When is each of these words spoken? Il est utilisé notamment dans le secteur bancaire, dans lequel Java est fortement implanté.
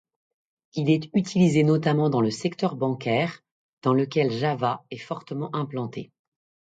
Il 0.73 0.89
est 0.89 1.11
utilisé 1.13 1.61
notamment 1.63 2.09
dans 2.09 2.21
le 2.21 2.31
secteur 2.31 2.75
bancaire, 2.75 3.43
dans 3.83 3.93
lequel 3.93 4.31
Java 4.31 4.83
est 4.89 4.97
fortement 4.97 5.53
implanté. 5.55 6.11